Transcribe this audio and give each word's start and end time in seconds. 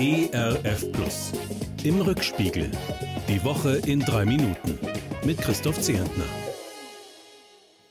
ERF 0.00 0.92
Plus. 0.92 1.32
Im 1.82 2.00
Rückspiegel. 2.00 2.70
Die 3.28 3.42
Woche 3.42 3.78
in 3.78 3.98
drei 3.98 4.24
Minuten. 4.24 4.78
Mit 5.24 5.38
Christoph 5.38 5.80
Zehentner. 5.80 6.22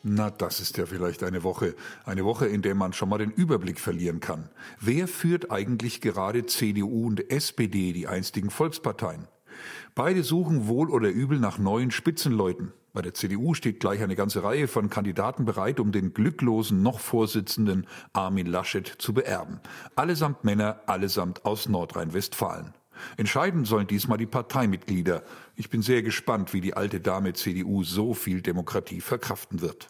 Na, 0.04 0.30
das 0.30 0.62
ist 0.62 0.78
ja 0.78 0.86
vielleicht 0.86 1.22
eine 1.24 1.44
Woche. 1.44 1.76
Eine 2.06 2.24
Woche, 2.24 2.48
in 2.48 2.62
der 2.62 2.76
man 2.76 2.94
schon 2.94 3.10
mal 3.10 3.18
den 3.18 3.32
Überblick 3.32 3.78
verlieren 3.78 4.22
kann. 4.22 4.48
Wer 4.80 5.10
führt 5.10 5.52
eigentlich 5.52 6.00
gerade 6.00 6.46
CDU 6.46 7.08
und 7.08 7.30
SPD, 7.30 7.92
die 7.92 8.08
einstigen 8.08 8.52
Volksparteien? 8.52 9.28
Beide 9.94 10.24
suchen 10.24 10.70
wohl 10.70 10.90
oder 10.90 11.10
übel 11.10 11.40
nach 11.40 11.58
neuen 11.58 11.92
Spitzenleuten. 11.92 12.72
Bei 12.98 13.04
der 13.04 13.14
CDU 13.14 13.54
steht 13.54 13.80
gleich 13.80 14.02
eine 14.02 14.16
ganze 14.16 14.42
Reihe 14.42 14.68
von 14.68 14.90
Kandidaten 14.90 15.46
bereit, 15.46 15.80
um 15.80 15.92
den 15.92 16.16
glücklosen 16.16 16.82
noch 16.82 17.00
Vorsitzenden 17.00 17.86
Armin 18.12 18.48
Laschet 18.48 18.88
zu 18.88 19.14
beerben. 19.14 19.60
Allesamt 19.96 20.44
Männer, 20.44 20.82
allesamt 20.88 21.46
aus 21.46 21.70
Nordrhein-Westfalen. 21.70 22.74
Entscheiden 23.16 23.66
sollen 23.66 23.86
diesmal 23.86 24.18
die 24.18 24.26
Parteimitglieder. 24.26 25.22
Ich 25.56 25.70
bin 25.70 25.84
sehr 25.84 26.02
gespannt, 26.02 26.54
wie 26.54 26.60
die 26.60 26.74
alte 26.74 27.00
Dame 27.00 27.34
CDU 27.34 27.84
so 27.84 28.16
viel 28.16 28.42
Demokratie 28.42 29.00
verkraften 29.02 29.62
wird. 29.62 29.90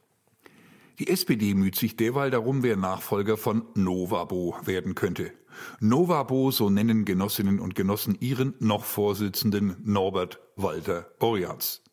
Die 0.99 1.08
SPD 1.08 1.54
müht 1.54 1.77
sich 1.77 1.96
derweil 1.96 2.30
darum, 2.30 2.62
wer 2.62 2.76
Nachfolger 2.76 3.38
von 3.38 3.63
Novabo 3.74 4.58
werden 4.66 4.96
könnte. 4.96 5.32
Novabo, 5.80 6.52
so 6.52 6.70
nennen 6.70 7.05
Genossinnen 7.05 7.62
und 7.62 7.74
Genossen 7.74 8.18
ihren 8.20 8.55
noch 8.60 8.84
Vorsitzenden 8.84 9.77
Norbert 9.85 10.41
Walter 10.58 11.08
Borjans. 11.20 11.87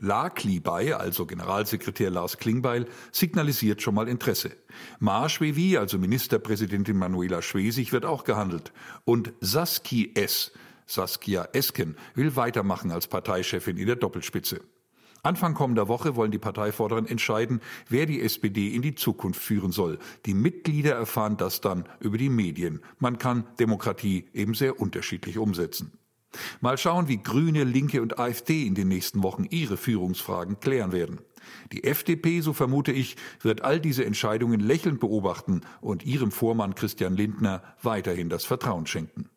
La 0.00 0.30
Klibay, 0.30 0.92
also 0.92 1.26
Generalsekretär 1.26 2.10
Lars 2.10 2.38
Klingbeil, 2.38 2.86
signalisiert 3.12 3.82
schon 3.82 3.94
mal 3.94 4.08
Interesse. 4.08 4.50
Ma 4.98 5.28
Schwevi, 5.28 5.76
also 5.76 5.98
Ministerpräsidentin 5.98 6.96
Manuela 6.96 7.42
Schwesig, 7.42 7.92
wird 7.92 8.04
auch 8.04 8.24
gehandelt. 8.24 8.72
Und 9.04 9.32
Saski 9.40 10.12
S., 10.14 10.52
Saskia 10.86 11.48
Esken, 11.52 11.96
will 12.14 12.34
weitermachen 12.36 12.90
als 12.90 13.06
Parteichefin 13.06 13.76
in 13.76 13.86
der 13.86 13.96
Doppelspitze. 13.96 14.60
Anfang 15.22 15.54
kommender 15.54 15.88
Woche 15.88 16.16
wollen 16.16 16.30
die 16.30 16.38
Parteivorderen 16.38 17.06
entscheiden, 17.06 17.60
wer 17.88 18.06
die 18.06 18.22
SPD 18.22 18.74
in 18.74 18.82
die 18.82 18.94
Zukunft 18.94 19.42
führen 19.42 19.70
soll. 19.70 19.98
Die 20.24 20.34
Mitglieder 20.34 20.94
erfahren 20.94 21.36
das 21.36 21.60
dann 21.60 21.84
über 22.00 22.16
die 22.16 22.30
Medien. 22.30 22.80
Man 22.98 23.18
kann 23.18 23.44
Demokratie 23.58 24.28
eben 24.32 24.54
sehr 24.54 24.80
unterschiedlich 24.80 25.36
umsetzen. 25.36 25.92
Mal 26.60 26.76
schauen, 26.76 27.08
wie 27.08 27.22
Grüne, 27.22 27.64
Linke 27.64 28.02
und 28.02 28.18
AfD 28.18 28.66
in 28.66 28.74
den 28.74 28.88
nächsten 28.88 29.22
Wochen 29.22 29.44
ihre 29.48 29.78
Führungsfragen 29.78 30.60
klären 30.60 30.92
werden. 30.92 31.20
Die 31.72 31.84
FDP, 31.84 32.42
so 32.42 32.52
vermute 32.52 32.92
ich, 32.92 33.16
wird 33.40 33.62
all 33.62 33.80
diese 33.80 34.04
Entscheidungen 34.04 34.60
lächelnd 34.60 35.00
beobachten 35.00 35.62
und 35.80 36.04
ihrem 36.04 36.30
Vormann 36.30 36.74
Christian 36.74 37.16
Lindner 37.16 37.62
weiterhin 37.82 38.28
das 38.28 38.44
Vertrauen 38.44 38.86
schenken. 38.86 39.30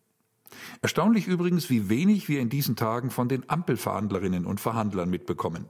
Erstaunlich 0.81 1.27
übrigens, 1.27 1.69
wie 1.69 1.89
wenig 1.89 2.29
wir 2.29 2.39
in 2.39 2.49
diesen 2.49 2.75
Tagen 2.75 3.09
von 3.09 3.29
den 3.29 3.49
Ampelverhandlerinnen 3.49 4.45
und 4.45 4.59
Verhandlern 4.59 5.09
mitbekommen. 5.09 5.65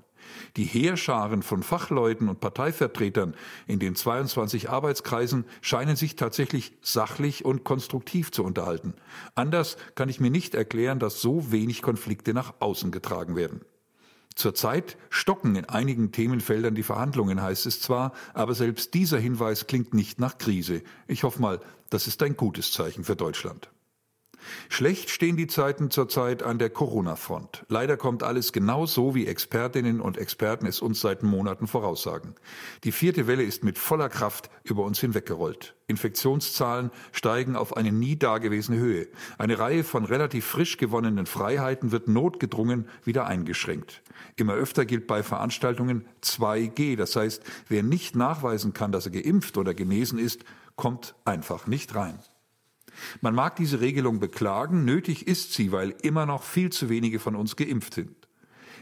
Die 0.55 0.65
Heerscharen 0.65 1.43
von 1.43 1.63
Fachleuten 1.63 2.29
und 2.29 2.39
Parteivertretern 2.39 3.35
in 3.67 3.79
den 3.79 3.95
22 3.95 4.69
Arbeitskreisen 4.69 5.45
scheinen 5.61 5.95
sich 5.95 6.15
tatsächlich 6.15 6.73
sachlich 6.81 7.45
und 7.45 7.63
konstruktiv 7.63 8.31
zu 8.31 8.43
unterhalten. 8.43 8.93
Anders 9.35 9.77
kann 9.95 10.09
ich 10.09 10.19
mir 10.19 10.31
nicht 10.31 10.55
erklären, 10.55 10.99
dass 10.99 11.21
so 11.21 11.51
wenig 11.51 11.81
Konflikte 11.81 12.33
nach 12.33 12.53
außen 12.59 12.91
getragen 12.91 13.35
werden. 13.35 13.61
Zurzeit 14.35 14.97
stocken 15.09 15.55
in 15.55 15.65
einigen 15.65 16.11
Themenfeldern 16.11 16.73
die 16.73 16.83
Verhandlungen, 16.83 17.41
heißt 17.41 17.67
es 17.67 17.81
zwar, 17.81 18.13
aber 18.33 18.55
selbst 18.55 18.93
dieser 18.95 19.19
Hinweis 19.19 19.67
klingt 19.67 19.93
nicht 19.93 20.19
nach 20.19 20.39
Krise. 20.39 20.81
Ich 21.07 21.23
hoffe 21.23 21.39
mal, 21.39 21.59
das 21.89 22.07
ist 22.07 22.23
ein 22.23 22.35
gutes 22.35 22.71
Zeichen 22.71 23.03
für 23.03 23.15
Deutschland. 23.15 23.69
Schlecht 24.69 25.09
stehen 25.09 25.37
die 25.37 25.47
Zeiten 25.47 25.91
zurzeit 25.91 26.43
an 26.43 26.57
der 26.57 26.69
Corona-Front. 26.69 27.65
Leider 27.69 27.97
kommt 27.97 28.23
alles 28.23 28.53
genau 28.53 28.85
so, 28.85 29.15
wie 29.15 29.27
Expertinnen 29.27 30.01
und 30.01 30.17
Experten 30.17 30.65
es 30.65 30.81
uns 30.81 31.01
seit 31.01 31.23
Monaten 31.23 31.67
voraussagen. 31.67 32.35
Die 32.83 32.91
vierte 32.91 33.27
Welle 33.27 33.43
ist 33.43 33.63
mit 33.63 33.77
voller 33.77 34.09
Kraft 34.09 34.49
über 34.63 34.83
uns 34.83 34.99
hinweggerollt. 34.99 35.75
Infektionszahlen 35.87 36.91
steigen 37.11 37.55
auf 37.55 37.75
eine 37.75 37.91
nie 37.91 38.15
dagewesene 38.15 38.77
Höhe. 38.77 39.07
Eine 39.37 39.59
Reihe 39.59 39.83
von 39.83 40.05
relativ 40.05 40.45
frisch 40.45 40.77
gewonnenen 40.77 41.25
Freiheiten 41.25 41.91
wird 41.91 42.07
notgedrungen 42.07 42.87
wieder 43.03 43.27
eingeschränkt. 43.27 44.01
Immer 44.35 44.53
öfter 44.53 44.85
gilt 44.85 45.07
bei 45.07 45.23
Veranstaltungen 45.23 46.05
2G. 46.23 46.95
Das 46.95 47.15
heißt, 47.15 47.43
wer 47.67 47.83
nicht 47.83 48.15
nachweisen 48.15 48.73
kann, 48.73 48.91
dass 48.91 49.05
er 49.05 49.11
geimpft 49.11 49.57
oder 49.57 49.73
genesen 49.73 50.19
ist, 50.19 50.43
kommt 50.75 51.15
einfach 51.25 51.67
nicht 51.67 51.93
rein. 51.95 52.19
Man 53.21 53.35
mag 53.35 53.55
diese 53.55 53.81
Regelung 53.81 54.19
beklagen, 54.19 54.85
nötig 54.85 55.27
ist 55.27 55.53
sie, 55.53 55.71
weil 55.71 55.95
immer 56.01 56.25
noch 56.25 56.43
viel 56.43 56.71
zu 56.71 56.89
wenige 56.89 57.19
von 57.19 57.35
uns 57.35 57.55
geimpft 57.55 57.93
sind. 57.95 58.15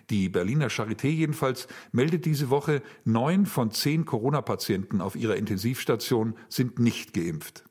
Die 0.09 0.29
Berliner 0.29 0.69
Charité 0.69 1.07
jedenfalls 1.07 1.67
meldet 1.91 2.25
diese 2.25 2.49
Woche, 2.49 2.81
neun 3.05 3.45
von 3.45 3.71
zehn 3.71 4.05
Corona-Patienten 4.05 4.99
auf 4.99 5.15
ihrer 5.15 5.35
Intensivstation 5.35 6.35
sind 6.49 6.79
nicht 6.79 7.13
geimpft. 7.13 7.63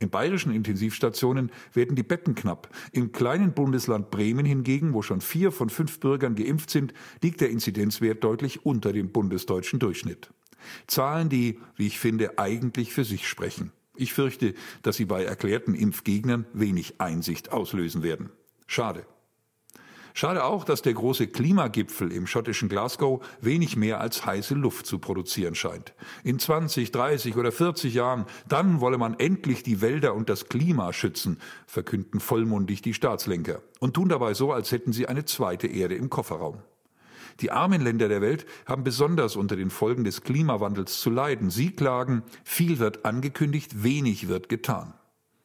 In 0.00 0.10
bayerischen 0.10 0.52
Intensivstationen 0.52 1.50
werden 1.72 1.94
die 1.94 2.02
Betten 2.02 2.34
knapp. 2.34 2.68
Im 2.92 3.12
kleinen 3.12 3.54
Bundesland 3.54 4.10
Bremen 4.10 4.44
hingegen, 4.44 4.92
wo 4.92 5.02
schon 5.02 5.20
vier 5.20 5.52
von 5.52 5.70
fünf 5.70 6.00
Bürgern 6.00 6.34
geimpft 6.34 6.70
sind, 6.70 6.92
liegt 7.22 7.40
der 7.40 7.50
Inzidenzwert 7.50 8.24
deutlich 8.24 8.66
unter 8.66 8.92
dem 8.92 9.12
bundesdeutschen 9.12 9.78
Durchschnitt. 9.78 10.30
Zahlen, 10.86 11.28
die, 11.28 11.60
wie 11.76 11.86
ich 11.86 11.98
finde, 11.98 12.38
eigentlich 12.38 12.92
für 12.92 13.04
sich 13.04 13.28
sprechen. 13.28 13.72
Ich 13.96 14.12
fürchte, 14.12 14.54
dass 14.82 14.96
sie 14.96 15.04
bei 15.04 15.24
erklärten 15.24 15.74
Impfgegnern 15.74 16.46
wenig 16.52 17.00
Einsicht 17.00 17.52
auslösen 17.52 18.02
werden. 18.02 18.30
Schade. 18.66 19.06
Schade 20.16 20.44
auch, 20.44 20.62
dass 20.62 20.80
der 20.80 20.94
große 20.94 21.26
Klimagipfel 21.26 22.12
im 22.12 22.28
schottischen 22.28 22.68
Glasgow 22.68 23.20
wenig 23.40 23.76
mehr 23.76 24.00
als 24.00 24.24
heiße 24.24 24.54
Luft 24.54 24.86
zu 24.86 25.00
produzieren 25.00 25.56
scheint. 25.56 25.92
In 26.22 26.38
20, 26.38 26.92
30 26.92 27.36
oder 27.36 27.50
40 27.50 27.94
Jahren, 27.94 28.24
dann 28.48 28.80
wolle 28.80 28.96
man 28.96 29.18
endlich 29.18 29.64
die 29.64 29.80
Wälder 29.80 30.14
und 30.14 30.28
das 30.28 30.48
Klima 30.48 30.92
schützen, 30.92 31.40
verkünden 31.66 32.20
vollmundig 32.20 32.80
die 32.80 32.94
Staatslenker 32.94 33.60
und 33.80 33.94
tun 33.94 34.08
dabei 34.08 34.34
so, 34.34 34.52
als 34.52 34.70
hätten 34.70 34.92
sie 34.92 35.08
eine 35.08 35.24
zweite 35.24 35.66
Erde 35.66 35.96
im 35.96 36.10
Kofferraum. 36.10 36.58
Die 37.40 37.50
armen 37.50 37.80
Länder 37.80 38.08
der 38.08 38.20
Welt 38.20 38.46
haben 38.66 38.84
besonders 38.84 39.36
unter 39.36 39.56
den 39.56 39.70
Folgen 39.70 40.04
des 40.04 40.22
Klimawandels 40.22 41.00
zu 41.00 41.10
leiden. 41.10 41.50
Sie 41.50 41.70
klagen, 41.70 42.22
viel 42.44 42.78
wird 42.78 43.04
angekündigt, 43.04 43.82
wenig 43.82 44.28
wird 44.28 44.48
getan. 44.48 44.94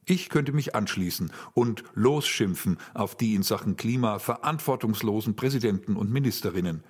Ich 0.05 0.29
könnte 0.29 0.53
mich 0.53 0.75
anschließen 0.75 1.31
und 1.53 1.83
losschimpfen 1.93 2.77
auf 2.95 3.15
die 3.15 3.35
in 3.35 3.43
Sachen 3.43 3.77
Klima 3.77 4.17
verantwortungslosen 4.17 5.35
Präsidenten 5.35 5.95
und 5.95 6.11
Ministerinnen. 6.11 6.83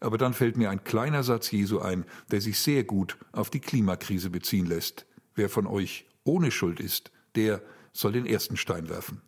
Aber 0.00 0.18
dann 0.18 0.34
fällt 0.34 0.56
mir 0.56 0.70
ein 0.70 0.82
kleiner 0.82 1.22
Satz 1.22 1.50
Jesu 1.50 1.78
ein, 1.78 2.04
der 2.30 2.40
sich 2.40 2.58
sehr 2.58 2.82
gut 2.84 3.16
auf 3.32 3.48
die 3.48 3.60
Klimakrise 3.60 4.28
beziehen 4.28 4.66
lässt. 4.66 5.06
Wer 5.34 5.48
von 5.48 5.66
euch 5.66 6.06
ohne 6.24 6.50
Schuld 6.50 6.80
ist, 6.80 7.12
der 7.36 7.62
soll 7.92 8.12
den 8.12 8.26
ersten 8.26 8.56
Stein 8.56 8.88
werfen. 8.88 9.22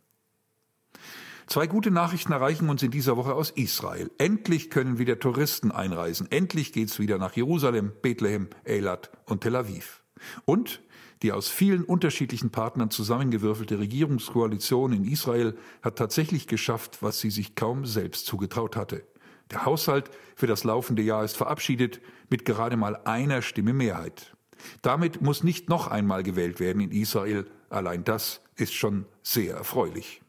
Zwei 1.47 1.69
gute 1.69 1.93
Nachrichten 1.93 2.33
erreichen 2.33 2.69
uns 2.69 2.83
in 2.83 2.91
dieser 2.91 3.17
Woche 3.17 3.35
aus 3.35 3.51
Israel. 3.51 4.11
Endlich 4.19 4.69
können 4.69 4.99
wieder 4.99 5.21
Touristen 5.21 5.71
einreisen. 5.71 6.31
Endlich 6.31 6.73
geht's 6.73 6.99
wieder 6.99 7.19
nach 7.19 7.35
Jerusalem, 7.35 7.93
Bethlehem, 8.03 8.49
Eilat 8.67 9.11
und 9.27 9.43
Tel 9.43 9.55
Aviv. 9.55 10.03
Und 10.45 10.81
die 11.23 11.31
aus 11.31 11.49
vielen 11.49 11.85
unterschiedlichen 11.85 12.51
Partnern 12.51 12.91
zusammengewürfelte 12.91 13.79
Regierungskoalition 13.79 14.93
in 14.93 15.05
Israel 15.05 15.57
hat 15.83 15.97
tatsächlich 15.97 16.49
geschafft, 16.49 16.99
was 17.01 17.21
sie 17.21 17.31
sich 17.31 17.55
kaum 17.55 17.87
selbst 17.87 18.27
zugetraut 18.27 18.75
hatte. 18.75 19.07
Der 19.53 19.65
Haushalt 19.65 20.11
für 20.35 20.49
das 20.49 20.65
laufende 20.65 21.03
Jahr 21.03 21.25
ist 21.25 21.37
verabschiedet 21.37 22.01
mit 22.29 22.45
gerade 22.45 22.77
mal 22.77 22.97
einer 23.05 23.41
Stimme 23.41 23.73
Mehrheit. 23.73 24.37
Damit 24.83 25.23
muss 25.23 25.45
nicht 25.45 25.69
noch 25.69 25.87
einmal 25.87 26.25
gewählt 26.25 26.59
werden 26.59 26.83
in 26.83 26.91
Israel. 26.91 27.47
Allein 27.71 28.03
das 28.03 28.41
ist 28.57 28.75
schon 28.75 29.07
sehr 29.23 29.55
erfreulich. 29.55 30.21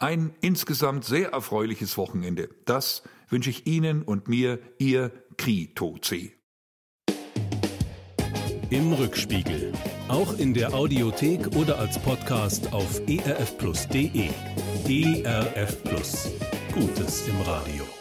Ein 0.00 0.32
insgesamt 0.40 1.04
sehr 1.04 1.30
erfreuliches 1.30 1.96
Wochenende. 1.96 2.48
Das 2.66 3.02
wünsche 3.28 3.50
ich 3.50 3.66
Ihnen 3.66 4.02
und 4.02 4.28
mir, 4.28 4.60
Ihr 4.78 5.10
Kritoce. 5.36 6.30
Im 8.70 8.92
Rückspiegel. 8.92 9.72
Auch 10.06 10.38
in 10.38 10.54
der 10.54 10.72
Audiothek 10.72 11.56
oder 11.56 11.80
als 11.80 11.98
Podcast 11.98 12.72
auf 12.72 13.00
erfplus.de. 13.08 14.28
ERF 14.86 15.82
Plus. 15.82 16.30
Gutes 16.72 17.26
im 17.26 17.40
Radio. 17.40 17.97